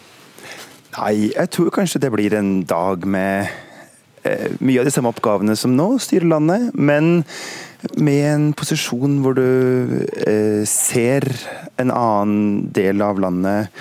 Nei, 0.97 1.15
jeg 1.35 1.53
tror 1.53 1.75
kanskje 1.75 2.01
det 2.07 2.15
blir 2.15 2.33
en 2.39 2.63
dag 2.65 3.05
med 3.05 3.51
eh, 4.25 4.49
mye 4.65 4.81
av 4.81 4.89
de 4.89 4.95
samme 4.95 5.13
oppgavene 5.13 5.59
som 5.59 5.77
nå, 5.77 5.97
styrer 6.01 6.31
landet, 6.31 6.71
men 6.73 7.27
med 7.97 8.25
en 8.27 8.51
posisjon 8.59 9.21
hvor 9.23 9.39
du 9.39 10.05
eh, 10.27 10.63
ser 10.67 11.27
en 11.79 11.93
annen 11.95 12.69
del 12.75 13.03
av 13.05 13.21
landet 13.23 13.75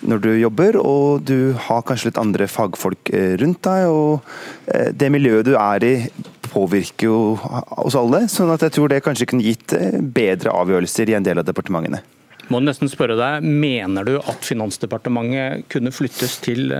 når 0.00 0.22
du 0.24 0.30
jobber, 0.40 0.78
og 0.80 1.24
du 1.28 1.52
har 1.66 1.82
kanskje 1.86 2.10
litt 2.10 2.20
andre 2.20 2.46
fagfolk 2.48 3.10
eh, 3.12 3.34
rundt 3.40 3.62
deg. 3.66 3.88
og 3.90 4.22
eh, 4.72 4.90
Det 4.96 5.10
miljøet 5.12 5.48
du 5.50 5.56
er 5.58 5.86
i 5.86 5.94
påvirker 6.50 7.06
jo 7.06 7.18
oss 7.78 7.94
alle, 7.98 8.24
sånn 8.30 8.50
at 8.50 8.64
jeg 8.66 8.74
tror 8.74 8.90
det 8.90 9.02
kanskje 9.04 9.28
kunne 9.30 9.46
gitt 9.46 9.74
eh, 9.76 10.00
bedre 10.00 10.54
avgjørelser 10.56 11.12
i 11.12 11.18
en 11.18 11.26
del 11.26 11.42
av 11.42 11.48
departementene. 11.48 12.02
Må 12.50 12.58
nesten 12.64 12.90
spørre 12.90 13.14
deg, 13.18 13.44
Mener 13.46 14.08
du 14.08 14.16
at 14.18 14.46
Finansdepartementet 14.46 15.68
kunne 15.70 15.92
flyttes 15.94 16.40
til, 16.42 16.72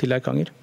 til 0.00 0.14
Leikanger? 0.14 0.54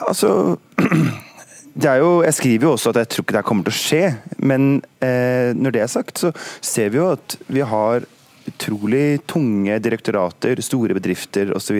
Altså, 0.00 0.56
jo, 1.78 2.08
jeg 2.26 2.34
skriver 2.34 2.66
jo 2.66 2.72
også 2.74 2.90
at 2.90 3.02
jeg 3.02 3.10
tror 3.12 3.24
ikke 3.24 3.36
det 3.36 3.44
kommer 3.46 3.66
til 3.66 3.74
å 3.74 3.80
skje, 3.80 4.06
men 4.42 4.70
eh, 5.04 5.52
når 5.54 5.76
det 5.76 5.84
er 5.84 5.92
sagt, 5.92 6.18
så 6.18 6.32
ser 6.60 6.90
vi 6.90 6.98
jo 6.98 7.12
at 7.12 7.36
vi 7.46 7.62
har 7.62 8.06
utrolig 8.50 9.20
tunge 9.30 9.76
direktorater, 9.82 10.60
store 10.64 10.96
bedrifter 10.96 11.52
osv. 11.54 11.78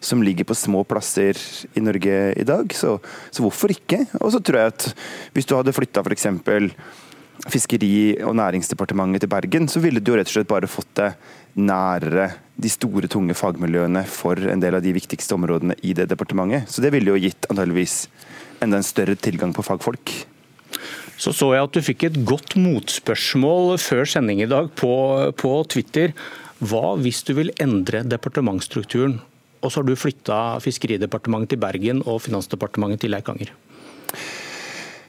som 0.00 0.22
ligger 0.24 0.48
på 0.48 0.56
små 0.56 0.84
plasser 0.88 1.36
i 1.76 1.82
Norge 1.84 2.16
i 2.38 2.46
dag. 2.46 2.72
Så, 2.72 2.96
så 3.30 3.44
hvorfor 3.44 3.74
ikke? 3.74 4.04
Og 4.22 4.32
så 4.32 4.40
tror 4.40 4.62
jeg 4.62 4.74
at 4.74 4.88
hvis 5.34 5.48
du 5.48 5.56
hadde 5.58 5.76
flytta 5.76 6.04
f.eks. 6.04 6.28
Fiskeri- 7.48 8.18
og 8.26 8.34
næringsdepartementet 8.34 9.22
til 9.22 9.30
Bergen, 9.30 9.68
så 9.70 9.78
ville 9.78 10.00
du 10.02 10.10
jo 10.10 10.16
rett 10.18 10.26
og 10.26 10.34
slett 10.34 10.50
bare 10.50 10.70
fått 10.70 10.90
det 10.98 11.12
nærere 11.58 12.32
de 12.58 12.70
store, 12.70 13.06
tunge 13.10 13.36
fagmiljøene 13.38 14.02
for 14.10 14.40
en 14.50 14.62
del 14.62 14.74
av 14.74 14.82
de 14.82 14.94
viktigste 14.96 15.36
områdene 15.36 15.76
i 15.86 15.94
det 15.94 16.08
departementet. 16.10 16.66
Så 16.70 16.82
det 16.82 16.90
ville 16.94 17.14
jo 17.14 17.20
gitt 17.22 17.46
antageligvis 17.46 18.08
enda 18.64 18.80
en 18.80 18.86
større 18.86 19.16
tilgang 19.18 19.54
på 19.56 19.64
fagfolk. 19.66 20.12
Så 21.18 21.32
så 21.34 21.50
jeg 21.54 21.66
at 21.66 21.74
du 21.74 21.82
fikk 21.82 22.04
et 22.06 22.18
godt 22.26 22.54
motspørsmål 22.58 23.78
før 23.82 24.06
sending 24.06 24.42
i 24.44 24.50
dag 24.50 24.70
på, 24.78 24.92
på 25.38 25.52
Twitter. 25.72 26.14
Hva 26.62 26.94
hvis 26.98 27.24
du 27.26 27.34
vil 27.38 27.50
endre 27.62 28.04
departementsstrukturen, 28.06 29.18
og 29.58 29.72
så 29.72 29.80
har 29.80 29.88
du 29.88 29.98
flytta 29.98 30.38
Fiskeridepartementet 30.62 31.56
til 31.56 31.62
Bergen 31.62 32.04
og 32.06 32.22
Finansdepartementet 32.22 33.02
til 33.02 33.14
Leikanger? 33.14 33.50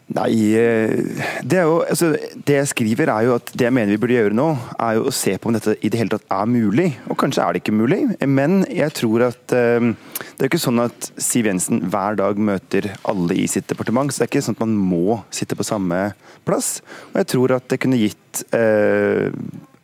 Nei, 0.09 0.31
eh, 0.57 1.21
det, 1.45 1.59
jo, 1.61 1.81
altså, 1.85 2.15
det 2.47 2.55
jeg 2.55 2.69
skriver 2.71 3.11
er 3.13 3.27
jo 3.27 3.35
at 3.35 3.51
det 3.53 3.67
jeg 3.67 3.73
mener 3.75 3.93
vi 3.93 3.99
burde 4.01 4.15
gjøre 4.15 4.33
nå, 4.33 4.47
er 4.81 4.95
jo 4.97 5.03
å 5.05 5.13
se 5.13 5.35
på 5.37 5.51
om 5.51 5.53
dette 5.53 5.75
i 5.85 5.91
det 5.93 5.99
hele 6.01 6.15
tatt 6.15 6.25
er 6.33 6.47
mulig. 6.49 6.87
Og 7.13 7.17
kanskje 7.21 7.43
er 7.43 7.53
det 7.53 7.61
ikke 7.61 7.75
mulig, 7.77 7.99
men 8.25 8.63
jeg 8.73 8.95
tror 8.97 9.27
at 9.27 9.53
um, 9.53 9.91
det 10.33 10.41
er 10.41 10.49
ikke 10.49 10.61
sånn 10.63 10.81
at 10.81 11.11
Siv 11.21 11.45
Jensen 11.45 11.83
hver 11.93 12.17
dag 12.17 12.41
møter 12.41 12.89
alle 13.05 13.37
i 13.37 13.45
sitt 13.51 13.69
departement. 13.69 14.09
Så 14.09 14.23
det 14.23 14.25
er 14.25 14.31
ikke 14.31 14.47
sånn 14.47 14.57
at 14.57 14.63
man 14.65 14.73
må 14.81 15.19
sitte 15.29 15.57
på 15.59 15.67
samme 15.67 16.01
plass. 16.47 16.79
Og 17.11 17.21
jeg 17.21 17.29
tror 17.35 17.53
at 17.59 17.69
det 17.69 17.77
kunne 17.85 18.01
gitt 18.01 18.41
uh, 18.49 19.29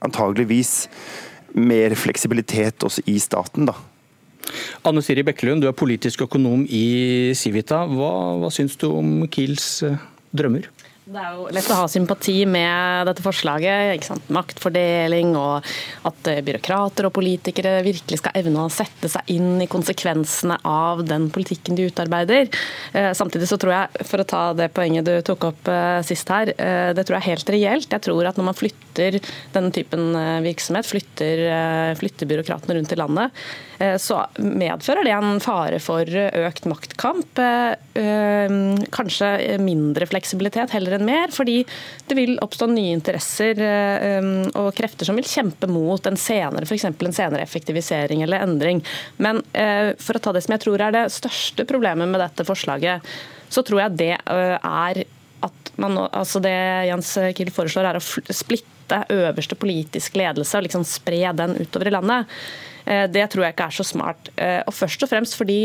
antageligvis 0.10 0.88
mer 1.54 1.94
fleksibilitet 1.94 2.82
også 2.84 3.06
i 3.14 3.20
staten, 3.22 3.70
da. 3.70 3.78
Anne 4.86 5.06
Siri 5.06 5.22
Bekkelund, 5.26 5.62
du 5.62 5.70
er 5.70 5.78
politisk 5.78 6.26
økonom 6.26 6.66
i 6.66 7.34
Civita. 7.38 7.84
Hva, 7.90 8.12
hva 8.42 8.50
syns 8.54 8.74
du 8.82 8.90
om 8.90 9.24
Kiels 9.30 9.86
drømmer? 10.36 10.70
Det 11.06 11.22
er 11.22 11.36
jo 11.38 11.44
lett 11.54 11.68
å 11.70 11.76
ha 11.78 11.86
sympati 11.86 12.34
med 12.50 13.06
dette 13.06 13.22
forslaget. 13.22 14.08
Maktfordeling 14.34 15.36
og 15.38 15.68
at 16.10 16.30
eh, 16.32 16.40
byråkrater 16.42 17.06
og 17.06 17.14
politikere 17.14 17.76
virkelig 17.86 18.18
skal 18.24 18.34
evne 18.40 18.64
å 18.64 18.72
sette 18.74 19.12
seg 19.14 19.30
inn 19.36 19.62
i 19.62 19.68
konsekvensene 19.70 20.58
av 20.66 21.04
den 21.06 21.28
politikken 21.34 21.78
de 21.78 21.86
utarbeider. 21.92 22.50
Eh, 22.98 23.12
samtidig 23.14 23.52
så 23.52 23.60
tror 23.62 23.76
jeg, 23.76 24.08
for 24.10 24.24
å 24.24 24.26
ta 24.32 24.42
det 24.58 24.72
poenget 24.74 25.06
du 25.06 25.14
tok 25.28 25.46
opp 25.52 25.70
eh, 25.70 26.00
sist 26.10 26.32
her, 26.34 26.50
det 26.56 27.06
tror 27.06 27.20
jeg 27.20 27.22
er 27.22 27.36
helt 27.36 27.54
reelt. 27.54 27.94
Jeg 27.94 28.06
tror 28.08 28.26
at 28.26 28.42
når 28.42 28.50
man 28.50 28.58
flytter 28.58 29.20
denne 29.54 29.70
typen 29.76 30.18
virksomhet, 30.42 30.88
flytter, 30.90 31.42
flytter 32.00 32.30
byråkratene 32.30 32.78
rundt 32.78 32.94
i 32.96 32.98
landet, 32.98 33.46
så 34.02 34.22
medfører 34.40 35.04
det 35.06 35.14
en 35.14 35.42
fare 35.44 35.82
for 35.84 36.08
økt 36.08 36.68
maktkamp. 36.72 37.42
Kanskje 38.96 39.30
mindre 39.62 40.08
fleksibilitet 40.08 40.72
heller 40.76 40.95
enn 40.98 41.08
mer, 41.08 41.32
fordi 41.34 41.60
det 42.10 42.18
vil 42.18 42.38
oppstå 42.44 42.68
nye 42.72 42.94
interesser 42.96 43.60
eh, 43.62 44.20
um, 44.20 44.46
og 44.62 44.72
krefter 44.78 45.08
som 45.08 45.18
vil 45.18 45.28
kjempe 45.30 45.70
mot 45.72 46.10
en 46.10 46.20
senere, 46.20 46.68
f.eks. 46.68 46.88
en 46.90 47.16
senere 47.16 47.44
effektivisering 47.44 48.24
eller 48.26 48.46
endring. 48.46 48.82
Men 49.18 49.42
eh, 49.54 49.94
for 50.02 50.18
å 50.18 50.24
ta 50.24 50.36
det 50.36 50.46
som 50.46 50.56
jeg 50.56 50.66
tror 50.66 50.86
er 50.86 50.96
det 50.96 51.06
største 51.16 51.68
problemet 51.70 52.10
med 52.12 52.24
dette 52.24 52.48
forslaget, 52.48 53.16
så 53.50 53.64
tror 53.66 53.86
jeg 53.86 54.00
det 54.02 54.14
eh, 54.18 54.56
er 54.60 55.04
at 55.46 55.74
man, 55.82 56.00
altså 56.08 56.40
det 56.42 56.56
Jens 56.90 57.12
Kiel 57.38 57.52
foreslår, 57.54 57.92
er 57.92 58.00
å 58.00 58.34
splitte 58.34 59.04
øverste 59.14 59.58
politisk 59.60 60.16
ledelse 60.18 60.58
og 60.58 60.66
liksom 60.66 60.86
spre 60.88 61.22
den 61.38 61.58
utover 61.60 61.92
i 61.92 61.94
landet. 61.94 62.32
Det 62.86 63.24
tror 63.34 63.44
jeg 63.44 63.56
ikke 63.56 63.68
er 63.68 63.76
så 63.76 63.86
smart. 63.86 64.30
Og 64.38 64.74
først 64.78 65.04
og 65.06 65.10
fremst 65.10 65.38
fordi 65.38 65.60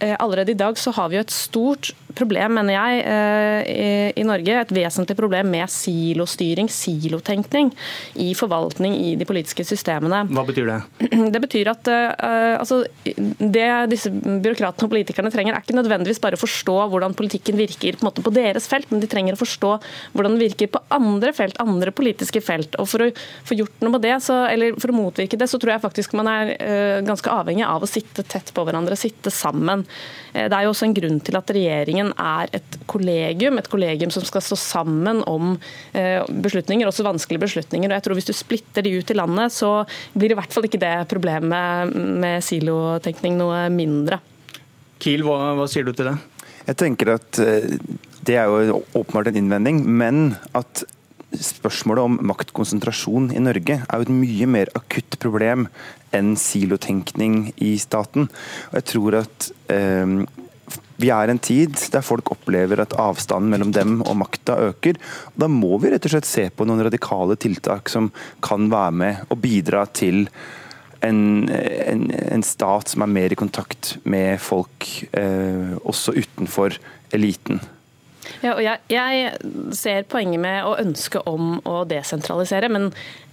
allerede 0.00 0.52
i 0.54 0.58
dag 0.58 0.78
så 0.78 0.92
har 0.94 1.08
vi 1.10 1.18
jo 1.18 1.24
et 1.24 1.34
stort 1.34 1.92
problem, 2.18 2.56
mener 2.58 2.74
jeg, 2.74 3.02
eh, 3.06 4.10
i 4.18 4.26
Norge. 4.26 4.54
Et 4.60 4.74
vesentlig 4.80 5.16
problem 5.18 5.50
med 5.52 5.70
silostyring, 5.72 6.68
silotenkning, 6.72 7.70
i 8.18 8.32
forvaltning 8.38 8.96
i 8.98 9.14
de 9.18 9.26
politiske 9.28 9.64
systemene. 9.66 10.24
Hva 10.32 10.44
betyr 10.48 10.68
det? 10.72 10.80
Det 11.38 11.40
betyr 11.42 11.68
at 11.70 11.88
uh, 11.90 12.56
altså, 12.58 12.80
det 13.04 13.66
disse 13.92 14.10
byråkratene 14.10 14.86
og 14.86 14.90
politikerne 14.90 15.30
trenger, 15.32 15.54
er 15.54 15.64
ikke 15.64 15.76
nødvendigvis 15.76 16.20
bare 16.22 16.38
å 16.38 16.40
forstå 16.40 16.76
hvordan 16.92 17.14
politikken 17.18 17.58
virker 17.58 17.98
på, 17.98 18.06
måte, 18.06 18.24
på 18.24 18.32
deres 18.34 18.66
felt, 18.70 18.88
men 18.90 19.02
de 19.02 19.10
trenger 19.10 19.36
å 19.36 19.40
forstå 19.40 19.72
hvordan 20.14 20.34
den 20.34 20.42
virker 20.42 20.70
på 20.72 20.80
andre 20.94 21.34
felt, 21.36 21.58
andre 21.62 21.92
politiske 21.94 22.42
felt. 22.44 22.78
Og 22.80 22.88
For 22.90 23.04
å 23.04 23.10
få 23.46 23.58
gjort 23.58 23.84
noe 23.84 23.94
med 23.94 24.04
det, 24.06 24.16
så, 24.24 24.40
eller 24.48 24.78
for 24.80 24.92
å 24.92 24.96
motvirke 24.96 25.38
det, 25.38 25.50
så 25.50 25.60
tror 25.60 25.74
jeg 25.74 25.84
faktisk 25.84 26.16
man 26.18 26.30
er 26.32 26.54
ganske 27.06 27.30
avhengig 27.32 27.66
av 27.68 27.84
å 27.84 27.90
sitte 27.90 28.24
tett 28.26 28.50
på 28.56 28.64
hverandre, 28.66 28.98
sitte 28.98 29.32
sammen. 29.34 29.84
Uh, 30.34 30.46
det 30.46 30.52
er 30.52 30.66
jo 30.66 30.74
også 30.74 30.88
en 30.88 30.98
grunn 30.98 31.20
til 31.24 31.38
at 31.38 31.54
regjeringen 31.54 31.68
regjeringen 31.78 32.12
er 32.16 32.50
et 32.56 32.78
kollegium, 32.90 33.58
et 33.58 33.70
kollegium 33.70 34.12
som 34.14 34.24
skal 34.26 34.42
stå 34.44 34.58
sammen 34.58 35.22
om 35.28 35.56
eh, 35.92 36.24
beslutninger, 36.28 36.88
også 36.88 37.06
vanskelige 37.06 37.44
beslutninger. 37.46 37.90
Og 37.90 37.96
jeg 37.96 38.06
tror 38.06 38.18
Hvis 38.18 38.28
du 38.28 38.32
splitter 38.32 38.82
de 38.82 38.96
ut 38.98 39.10
i 39.10 39.16
landet, 39.16 39.52
så 39.52 39.84
blir 40.14 40.32
i 40.32 40.38
hvert 40.38 40.52
fall 40.52 40.66
ikke 40.66 40.80
det 40.80 41.08
problemet 41.08 41.94
med 41.94 42.42
silotenkning 42.44 43.38
noe 43.38 43.68
mindre. 43.70 44.20
Kiel, 44.98 45.22
hva, 45.22 45.54
hva 45.54 45.68
sier 45.70 45.86
du 45.86 45.92
til 45.92 46.10
det? 46.10 46.16
Jeg 46.68 46.76
tenker 46.76 47.14
at 47.14 47.38
eh, 47.40 47.78
Det 48.20 48.36
er 48.36 48.48
jo 48.50 48.82
åpenbart 48.94 49.30
en 49.30 49.42
innvending, 49.42 49.84
men 49.86 50.36
at 50.58 50.84
spørsmålet 51.34 52.08
om 52.08 52.18
maktkonsentrasjon 52.30 53.32
i 53.36 53.42
Norge 53.42 53.80
er 53.82 54.00
jo 54.00 54.06
et 54.06 54.12
mye 54.14 54.48
mer 54.48 54.70
akutt 54.78 55.18
problem 55.20 55.66
enn 56.16 56.34
silotenkning 56.40 57.50
i 57.64 57.74
staten. 57.80 58.30
Og 58.70 58.78
jeg 58.80 58.86
tror 58.94 59.18
at 59.20 59.50
eh, 59.74 60.14
vi 60.98 61.10
er 61.14 61.30
en 61.30 61.38
tid 61.38 61.76
der 61.92 62.02
folk 62.02 62.32
opplever 62.34 62.80
at 62.82 62.96
avstanden 62.98 63.52
mellom 63.52 63.72
dem 63.74 63.98
og 64.02 64.16
makta 64.24 64.56
øker. 64.70 64.98
Og 65.32 65.42
da 65.44 65.50
må 65.52 65.76
vi 65.78 65.92
rett 65.92 66.08
og 66.08 66.16
slett 66.16 66.28
se 66.28 66.48
på 66.50 66.66
noen 66.66 66.82
radikale 66.88 67.38
tiltak 67.38 67.92
som 67.92 68.10
kan 68.44 68.66
være 68.72 68.96
med 69.02 69.28
og 69.28 69.38
bidra 69.44 69.84
til 69.94 70.26
en, 71.06 71.46
en, 71.48 72.08
en 72.10 72.42
stat 72.42 72.90
som 72.90 73.04
er 73.04 73.12
mer 73.14 73.34
i 73.34 73.38
kontakt 73.38 73.94
med 74.02 74.40
folk, 74.42 74.88
eh, 75.14 75.76
også 75.86 76.16
utenfor 76.18 76.80
eliten. 77.14 77.62
Ja, 78.42 78.54
og 78.54 78.62
jeg, 78.62 78.82
jeg, 78.92 79.32
ser 79.76 80.04
poenget 80.10 80.42
med 80.42 80.66
å 80.66 80.76
ønske 80.80 81.22
om 81.28 81.58
å 81.66 81.82
desentralisere, 81.88 82.70
men 82.72 82.90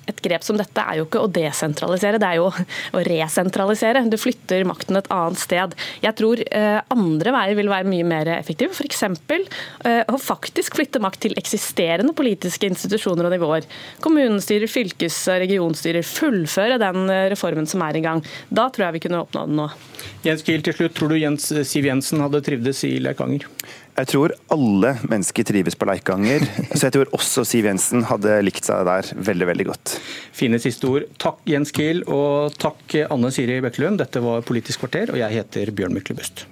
et 0.09 0.21
grep 0.21 0.43
som 0.45 0.57
dette 0.57 0.81
er 0.81 0.99
jo 0.99 1.07
ikke 1.07 1.23
å 1.23 1.29
desentralisere, 1.33 2.19
det 2.21 2.27
er 2.29 2.39
jo 2.39 2.49
å 2.49 3.03
resentralisere. 3.07 4.03
Du 4.11 4.17
flytter 4.21 4.65
makten 4.67 4.99
et 4.99 5.09
annet 5.13 5.41
sted. 5.41 5.75
Jeg 6.03 6.17
tror 6.19 6.41
eh, 6.45 6.77
andre 6.93 7.33
veier 7.35 7.57
vil 7.57 7.71
være 7.71 7.89
mye 7.89 8.07
mer 8.07 8.29
effektive. 8.35 8.75
F.eks. 8.75 9.01
Eh, 9.07 10.03
å 10.05 10.19
faktisk 10.21 10.77
flytte 10.77 11.01
makt 11.03 11.23
til 11.25 11.33
eksisterende 11.39 12.13
politiske 12.17 12.69
institusjoner 12.69 13.29
og 13.29 13.35
nivåer. 13.35 13.69
Kommunestyrer, 14.05 14.69
fylkes- 14.71 15.23
og 15.33 15.41
regionstyrer. 15.41 16.05
Fullføre 16.05 16.77
den 16.81 17.09
eh, 17.09 17.25
reformen 17.33 17.69
som 17.69 17.83
er 17.87 17.97
i 17.97 18.05
gang. 18.05 18.21
Da 18.53 18.69
tror 18.69 18.89
jeg 18.89 18.99
vi 18.99 19.07
kunne 19.07 19.23
oppnå 19.25 19.47
den 19.49 19.63
nå. 19.63 19.71
Jens 20.25 20.45
Kiel, 20.45 20.61
til 20.65 20.77
slutt. 20.77 20.93
Tror 20.95 21.11
du 21.11 21.17
Jens 21.17 21.49
Siv 21.65 21.89
Jensen 21.89 22.21
hadde 22.23 22.43
trivdes 22.45 22.85
i 22.87 22.97
Leikanger? 23.01 23.49
Jeg 23.95 24.09
tror 24.11 24.33
alle 24.51 24.89
mennesker 25.07 25.45
trives 25.47 25.77
på 25.79 25.87
Leikanger, 25.87 26.43
så 26.73 26.89
jeg 26.89 26.95
tror 26.97 27.13
også 27.15 27.45
Siv 27.47 27.69
Jensen 27.69 28.03
hadde 28.09 28.41
likt 28.43 28.67
seg 28.67 28.83
der 28.89 29.07
veldig 29.29 29.47
veldig 29.53 29.67
godt. 29.69 29.93
Fine 30.35 30.59
siste 30.59 30.89
ord. 30.91 31.07
Takk 31.21 31.39
Jens 31.47 31.71
Kiel, 31.75 32.03
og 32.11 32.57
takk 32.59 32.97
Anne 33.07 33.31
Siri 33.31 33.61
Bekkelund. 33.63 34.01
Dette 34.03 34.23
var 34.25 34.43
Politisk 34.47 34.83
kvarter, 34.83 35.15
og 35.15 35.21
jeg 35.23 35.39
heter 35.39 35.71
Bjørn 35.71 35.95
Myklebust. 35.95 36.43